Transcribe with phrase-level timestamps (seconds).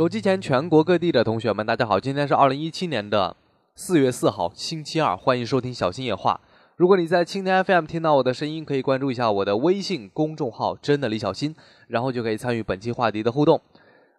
[0.00, 2.00] 手机前全国各地的同学们，大家好！
[2.00, 3.36] 今天是二零一七年的
[3.74, 6.40] 四月四号，星期二，欢迎收听小新野话。
[6.76, 11.54] 如果你在蜻蜓 FM 听到我的声音，可以关注一下我的微信公众号“真的李小新”，
[11.88, 13.60] 然后就可以参与本期话题的互动。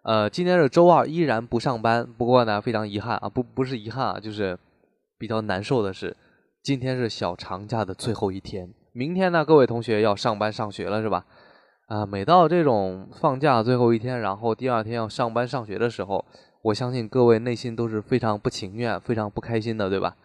[0.02, 2.06] 呃，今天是周二，依然不上班。
[2.16, 4.56] 不过呢，非常遗憾啊，不不是遗憾啊，就是
[5.18, 6.16] 比较难受的是，
[6.62, 8.72] 今天是小长假的最后一天。
[8.92, 11.26] 明天呢，各位同学要上班上学了，是吧？
[11.92, 16.24] 啊，每到这种放假最后一天，然后第二天要上班上学的时候，
[16.62, 20.16] 我相信各位内心都是非常不情愿、非常不开心的，对吧？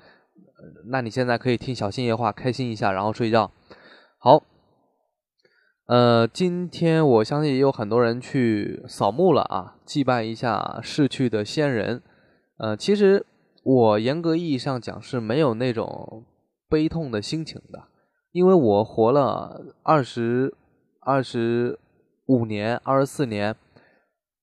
[0.85, 3.51] 那你现在可以听小新爷话，开心一下，然后睡觉。
[4.17, 4.43] 好，
[5.87, 12.01] 呃，今天我相信也有很多人去扫墓了啊，祭拜一下逝去的先人。
[12.59, 13.25] 呃，其实
[13.63, 16.23] 我严格意义上讲是没有那种
[16.69, 17.89] 悲痛的心情的，
[18.31, 20.53] 因为我活了二十。
[21.07, 21.79] 二十
[22.25, 23.55] 五年、二十四年，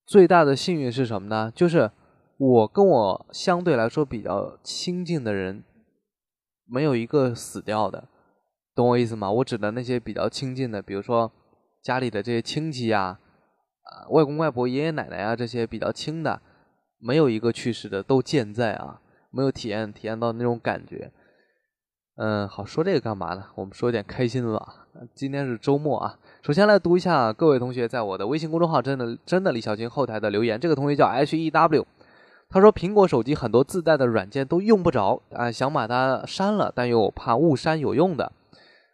[0.06, 1.52] 最大的幸运是什么呢？
[1.54, 1.90] 就是
[2.38, 5.62] 我跟我相对来说比较亲近的人，
[6.66, 8.08] 没有一个死掉的，
[8.74, 9.30] 懂我意思吗？
[9.30, 11.30] 我指的那些比较亲近的，比如说
[11.82, 13.18] 家里的这些亲戚呀，
[13.82, 16.40] 啊，外公外婆、爷爷奶奶啊，这些比较亲的，
[16.98, 21.12] 没有一个去世的，都健在啊，没有体验体验到那种感觉。
[22.16, 23.50] 嗯，好，说这个干嘛呢？
[23.56, 24.83] 我们说点开心的吧。
[25.14, 26.19] 今天是周末啊。
[26.42, 30.59] 首先来读一下各位同学在我的微信公众号“真的真的李小军”后台的留言。
[30.59, 31.87] 这个同学叫 H E W，
[32.48, 38.31] 他说苹果手机很多自带的软件都用不着啊，想把它删了，但又怕误删有用的。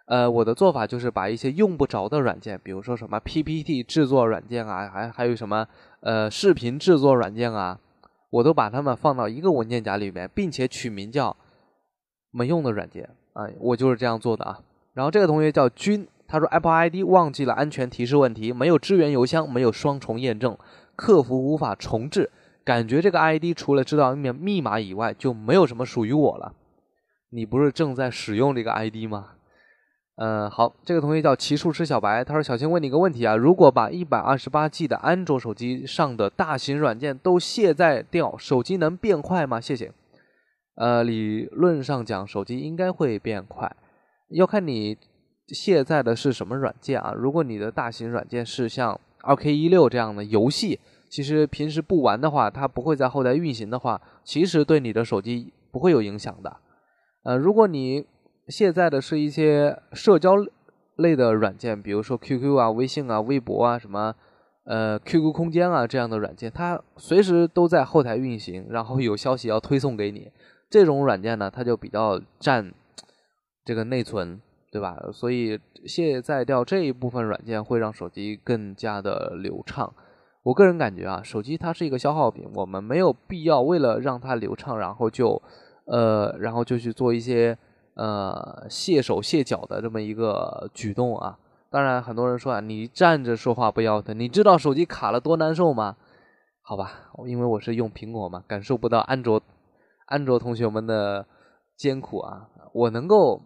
[0.06, 5.66] 呃，我的做法就是把一些用不着的软件，比如说什么 P P T 制作软件啊，还还有什么
[6.00, 7.78] 呃视频制作软件啊，
[8.30, 11.36] 我都把它们放到一个文件夹里面，并且取名叫
[12.32, 14.58] 没用的软件啊，我就是这样做的啊。
[14.94, 16.06] 然后这个同学叫君。
[16.32, 20.56] 他说：“Apple ID 忘记了安全提示问题，没有支援邮箱，没有双重验证，
[20.94, 22.30] 客服无法重置。
[22.64, 26.54] 感觉这个 ID 除了知道密密码以外，就没有什么属于我了。
[27.30, 29.30] 你不是正在使用这个 ID 吗？
[30.18, 32.22] 嗯，好，这个同学叫骑术吃小白。
[32.22, 39.90] 他说：‘小新问你一个问题啊，如果把一百二十八 G 的安卓手机上的大型软件都卸载掉，手机能变快吗？’谢谢。
[40.76, 43.74] 呃，理论上讲，手机应该会变快，
[44.30, 44.96] 要看你。”
[45.52, 47.12] 卸载的是什么软件啊？
[47.12, 56.56] 如果你的大型软件是像二 K 一六这样的游戏，其实平时不玩的话，它不会在后台运行的话，其实对你的手机不会有影响的。
[57.24, 58.06] 呃，如果你
[58.46, 60.36] 卸载的是一些社交
[60.94, 64.14] 类的软件，比如说 QQ 啊、微信啊、微博啊、什么
[64.66, 70.30] 呃 QQ 空间啊这样的软件，它随时都在后台运行，然后有消息要推送给你，
[70.70, 72.72] 这种软件呢，它就比较占
[73.64, 74.40] 这个内存。
[74.72, 74.96] 对吧？
[75.12, 79.92] 所以卸载掉这一部分软件会让手机更加的流畅。
[80.44, 85.42] 我个人感觉啊，手机它是一个消耗品，我们没有必要为了让它流畅，然后就
[85.86, 87.58] 呃，然后就去做一些
[87.96, 91.36] 呃卸手卸脚的这么一个举动啊。
[91.68, 95.96] 当然，很多人说啊，你站着说话不腰疼，你知道手机卡了多难受吗？
[96.62, 99.42] 好吧，因为我是用苹果嘛，感受不到安卓
[100.06, 101.26] 安卓同学们的
[101.76, 103.42] 艰苦啊，我能够。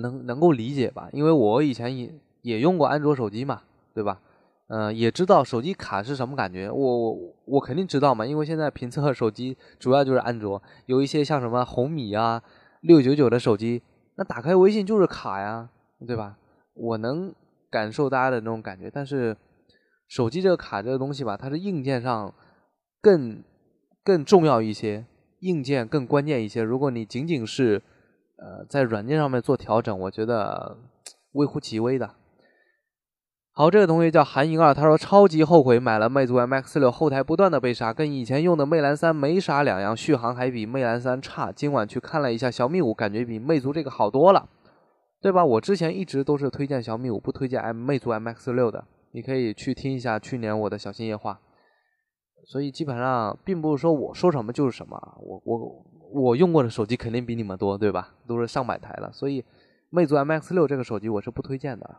[0.00, 1.08] 能能够理解吧？
[1.12, 3.62] 因为我以前也也用过安卓手机嘛，
[3.94, 4.20] 对吧？
[4.68, 6.70] 嗯，也知道手机卡是什么感觉。
[6.70, 12.42] 我我我肯定知道嘛，因为现在评测手机主要就是安卓，有一些像什么红米啊、
[12.82, 13.82] 六九九的手机，
[14.16, 15.70] 那打开微信就是卡呀，
[16.06, 16.36] 对吧？
[16.74, 17.34] 我能
[17.70, 19.36] 感受大家的那种感觉，但是
[20.06, 22.34] 手机这个卡这个东西吧，它是硬件上
[23.00, 23.42] 更
[24.04, 25.06] 更重要一些，
[25.40, 26.62] 硬件更关键一些。
[26.62, 27.82] 如果你仅仅是
[28.40, 30.78] 呃，在软件上面做调整，我觉得
[31.32, 32.14] 微乎其微的。
[33.50, 41.50] 好，这个同学叫韩莹儿，他说超级后悔买了魅族 MX 六，后台不断的被杀，跟以前用的魅蓝三没啥两样，续航还比魅蓝三差。
[41.50, 44.48] 今晚去看了一下小米五，感觉比魅族这个好多了，
[45.20, 45.44] 对吧？
[45.44, 51.40] 我之前一直都是推荐小米五，不推荐 M 魅族 MX 六的，你可以去听一下去年我的小心夜话。
[52.46, 55.84] 所以基本上并不是说我说什么就是什么，我我。
[56.10, 58.14] 我用过的手机肯定比你们多，对吧？
[58.26, 59.44] 都是上百台了，所以
[59.90, 61.96] 魅族 MX 六这个手机我是不推荐的。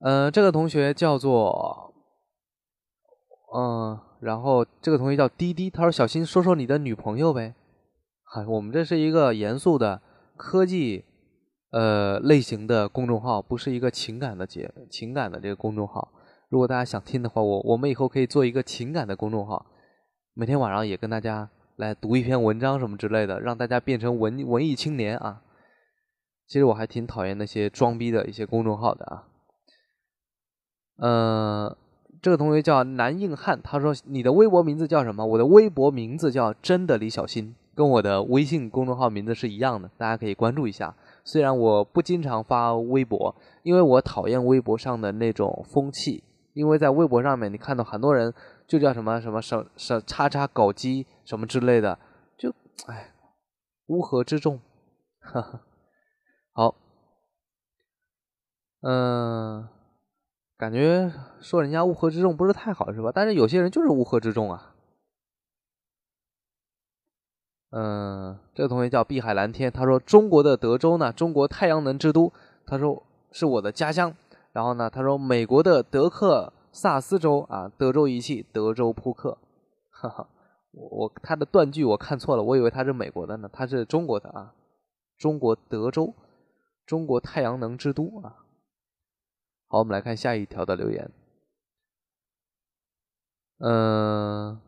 [0.00, 1.94] 嗯，这个同学叫做，
[3.54, 7.54] 嗯，然后这个同学叫滴滴，他说：“小新，说说你的女朋友呗。”
[8.24, 10.00] 嗨，我们这是一个严肃的
[10.36, 11.04] 科技
[11.72, 16.12] 呃类型的公众号，不是一个情感的节情感的这个公众号。
[16.48, 19.66] 如果大家想听的话，我我们以后可以做一个情感的公众号，
[20.34, 21.50] 每天晚上也跟大家。
[21.80, 25.40] 来读一篇文章什么之类的，让大家变成文文艺青年啊！
[26.46, 29.24] 其实我还挺讨厌那些装逼的一些公众号的啊。
[30.98, 31.74] 嗯，
[32.20, 35.24] 这个同学叫南硬汉，他说你的微博名字叫什么？
[35.24, 40.94] 我的微博名字叫真的李小新，跟我的微信公众号名字是一样的，大家可以关注一下。
[41.24, 46.22] 虽然我不经常发微博，因为我讨厌微博上的那种风气，
[46.52, 48.34] 因为在微博上面你看到很多人
[48.66, 51.96] 就叫什么什么什什叉叉搞基什么之类的，
[52.36, 52.52] 就
[52.88, 53.14] 哎
[53.86, 54.58] 乌合之众，
[55.20, 55.60] 哈哈。
[56.50, 56.74] 好，
[58.80, 59.68] 嗯。
[60.56, 63.12] 感觉说人家乌合之众不是太好是吧？
[63.14, 64.74] 但是有些人就是乌合之众啊。
[67.70, 72.32] 嗯，这个同学叫碧海蓝天，他说中国的德州呢，中国太阳能之都，
[72.66, 74.12] 他说是我的家乡。
[74.52, 79.38] 然后呢，他说美国的德克萨斯州啊，德州仪器，德州扑克。
[79.90, 80.28] 哈哈，
[80.72, 84.54] 我我他的断句我看错了，我以为他是美国的呢，他是中国的啊，
[85.18, 86.14] 中国德州，
[86.86, 88.36] 中国太阳能之都啊。
[89.68, 91.10] 好，我们来看下一条的留言。
[93.58, 94.58] 嗯，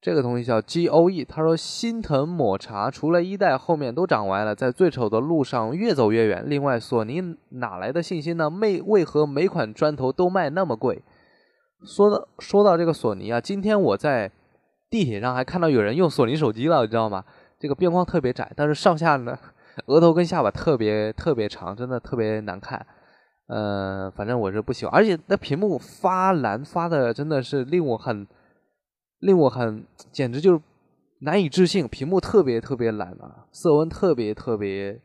[0.00, 6.44] 这个同学叫 G O E，他说心疼抹茶，除了一代后面都长歪了，在最丑的路上越走越远。
[6.46, 8.50] 另外，索尼哪来的信心呢？
[8.50, 11.02] 为为何每款砖头都卖那么贵？
[11.84, 14.30] 说到说到这个索尼啊，今天我在
[14.88, 17.24] 地铁上还看到有人用索尼手机了，你知道吗？
[17.58, 19.38] 这个边框特别窄，但是上下呢，
[19.86, 22.86] 额头跟下巴特别特别长，真的特别难看。
[23.48, 28.26] 呃，反正我是不喜欢，而且那屏幕发蓝发的真的是令我很，
[29.20, 30.60] 令我很，简直就是
[31.20, 35.00] 难以置信，屏幕特别特别蓝啊，色温特别特别，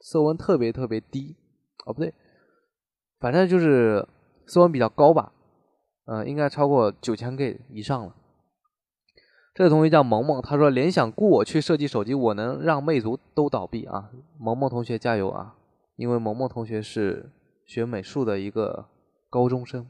[0.00, 1.36] 色温特别特别低，
[1.86, 2.12] 哦不对，
[3.18, 4.06] 反正就是
[4.46, 5.32] 色温比较高吧，
[6.06, 8.14] 嗯，应该超过九千 K 以上了。
[9.60, 14.08] 这个同学叫萌萌，他说联想雇我去设计手机，我能让魅族都倒闭啊！
[14.38, 15.54] 萌萌同学加油啊！
[15.96, 17.30] 因为萌萌同学是
[17.66, 18.86] 学美术的一个
[19.28, 19.86] 高中生。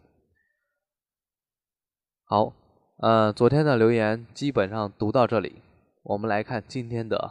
[2.25, 2.53] 好，
[2.99, 5.63] 呃，昨天的留言基本上读到这里，
[6.03, 7.31] 我们来看今天的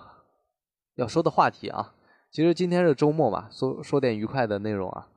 [0.96, 1.94] 要说的话题啊。
[2.32, 5.10] 其实今天是周末嘛，说说点愉快的内容啊。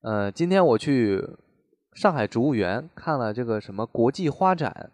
[0.00, 1.22] 呃，今天我去
[1.92, 4.90] 上海植物园看了这个什么国际花展，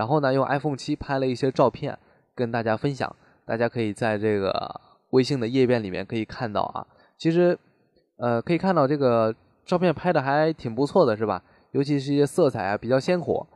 [0.00, 1.98] 然后呢用 iPhone 七拍了一些照片
[2.34, 3.14] 跟大家分享，
[3.44, 4.80] 大家可以在这个
[5.10, 6.86] 微信的页面里面可以看到啊。
[7.18, 7.58] 其实，
[8.16, 9.34] 呃，可以看到这个
[9.66, 11.42] 照片拍的还挺不错的，是吧？
[11.72, 13.46] 尤其是一些色彩啊比较鲜活，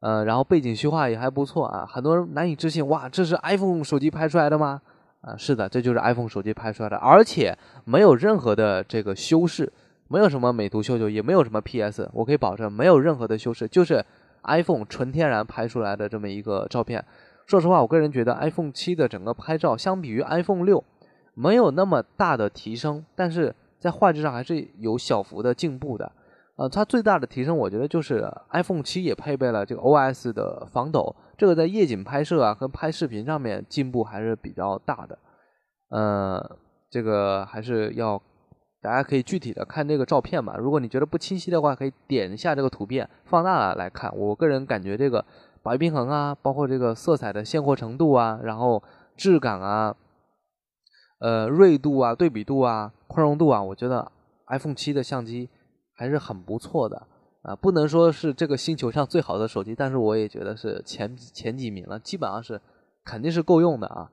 [0.00, 1.84] 呃，然后背景虚化也还不错啊。
[1.86, 4.80] 很多人难以置信，哇，这是 iPhone 手机拍出来的吗？
[5.20, 7.54] 啊，是的，这就是 iPhone 手机拍出来的，而且
[7.84, 9.70] 没有任何的这个修饰，
[10.08, 14.02] 没有什么美图秀秀，也没有什么 PS，我可以保证没有任何的修饰，就是
[14.44, 17.04] iPhone 纯天然拍出来的这么一个照片。
[17.46, 20.82] 说实话，我个人觉得 iPhone 七的整个拍照相比于 iPhone 六。
[21.34, 26.12] 没有那么大的提升，但是在画质上还是有小幅的进步的。
[26.56, 35.18] 呃，它最大的提升，我觉得就是 iPhone 七也配备了这个 OS 的防抖，这个在夜景拍摄啊和拍视频上面进步还是比较大的。
[35.88, 36.58] 呃，
[36.90, 38.20] 这个还是要
[38.82, 40.56] 大家可以具体的看这个照片嘛。
[40.56, 44.12] 如果你觉得不清晰的话，可以点一下这个图片放大了来看。
[44.16, 45.24] 我个人感觉这个
[45.62, 48.82] 白平衡啊，包括这个色彩的鲜活程度啊，然后
[49.16, 49.96] 质感啊。
[51.20, 54.10] 呃，锐度啊，对比度啊，宽容度啊，我觉得
[54.48, 55.48] iPhone 七的相机
[55.94, 57.06] 还是很不错的
[57.42, 62.60] 啊，不能说是这个星球上最好的手机，但是我也觉得是前前几名了，基本上是
[63.04, 64.10] 肯定是够用的啊。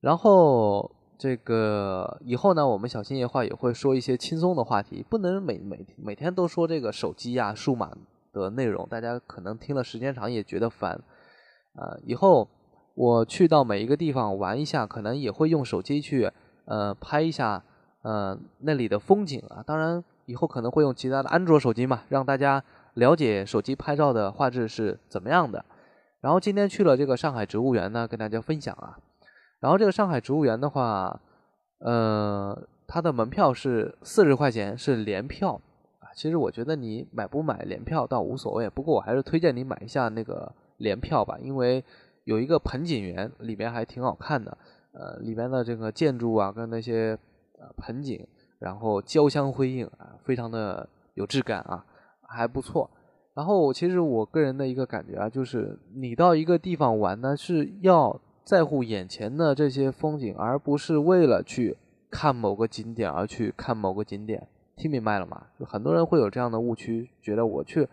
[0.00, 0.90] 然后
[1.22, 7.92] 这个以后呢，我们小新夜话也会说一些轻松的话题，不能每每每天都说这个手机呀、数码
[8.32, 11.00] 的内容，大家可能听了时间长也觉得烦
[11.76, 12.48] 啊，以后。
[12.94, 16.30] 我去到每一个地方玩一下，可能也会用手机去
[16.66, 17.64] 呃拍一下
[18.02, 19.64] 呃那里的风景啊。
[19.66, 22.62] 当然，以后可能会用其他的安卓手机嘛，让大家
[22.92, 25.64] 了解手机拍照的画质是怎么样的。
[26.20, 28.98] 然后今天去了这个上海植物园呢，跟大家分享啊。
[29.62, 31.18] 然后这个上海植物园的话，
[31.78, 35.58] 呃，它的门票是四十块钱，是联票
[36.00, 36.12] 啊。
[36.14, 41.82] 其实我觉得你买不买联票倒无所谓，不过我还是推荐你买一下那个联票吧，因为。
[42.24, 44.56] 有一个盆景园，里面还挺好看的，
[44.92, 47.18] 呃，里面的这个建筑啊，跟那些
[47.58, 48.24] 呃盆景，
[48.60, 51.84] 然后交相辉映啊，非常的有质感啊，
[52.28, 52.88] 还不错。
[53.34, 61.76] 然后其实我个人的一个感觉啊，就是你到一个地方玩呢，是要在乎眼前的这些风景，而不是为了去
[62.10, 64.48] 看某个景点而去看某个景点。
[64.76, 65.46] 听明白了吗？
[65.58, 67.88] 就很多人会有这样的误区，觉得我去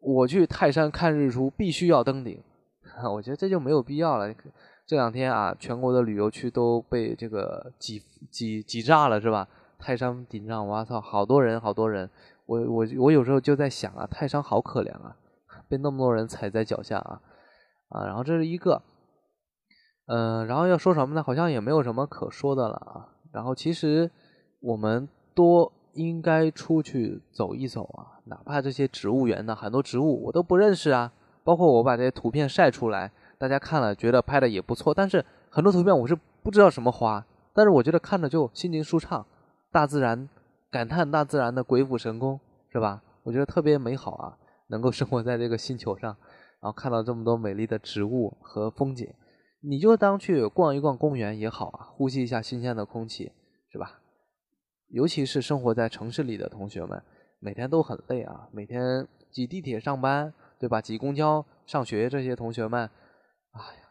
[0.00, 2.42] 我去泰山看日出必须要登顶。
[3.14, 4.34] 我觉得这就没有必要了。
[4.84, 9.48] 这两天啊，全国的旅游区都被这个挤挤挤炸了，是吧？
[9.78, 12.10] 泰山顶上，我操，好多人，好多人。
[12.46, 15.16] 我我我有时候就在想啊，泰山好可怜啊，
[15.68, 17.22] 被那么多人踩在脚下啊
[17.90, 18.04] 啊！
[18.04, 18.82] 然后这是一个，
[20.12, 21.22] 嗯，然后要说什么呢？
[21.22, 23.06] 好像也没有什么可说的了啊。
[23.30, 24.10] 然后其实
[24.58, 31.12] 我们多应该出去走一走啊，哪怕这些植物园的很多植物我都不认识啊，
[31.44, 37.24] 包括我把这些图片晒出来，大家看了觉得拍的也不错，但是很多图片我是不知道什么花，
[37.54, 39.24] 但是我觉得看着就心情舒畅，
[39.70, 40.28] 大自然。
[40.72, 42.38] 感叹大自然的鬼斧神工，
[42.68, 43.02] 是吧？
[43.24, 44.38] 我觉得特别美好啊，
[44.68, 46.16] 能够生活在这个星球上，
[46.60, 49.12] 然后看到这么多美丽的植物和风景，
[49.62, 53.32] 你就当去逛一逛公园也好啊，呼吸一下新鲜的空气，
[53.70, 54.00] 是吧？
[54.88, 57.02] 尤其是生活在城市里的同学们，
[57.38, 60.80] 每天都很累啊，每天挤地铁上班，对吧？
[60.80, 62.90] 挤公交上学，这些同学们，
[63.52, 63.82] 哎呀，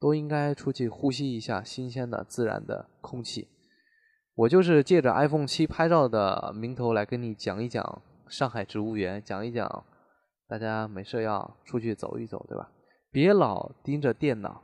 [0.00, 3.48] 都应该出去呼吸一下新鲜的自然的空气。
[4.34, 9.84] 我就是借着 iPhone 七拍照的名头来跟你讲一讲上海植物园，讲一讲
[10.48, 12.70] 大家没事要出去走一走，对吧？
[13.10, 14.62] 别老盯着电脑，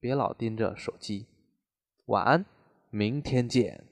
[0.00, 1.26] 别老盯着手机。
[2.06, 2.44] 晚安，
[2.90, 3.87] 明天见。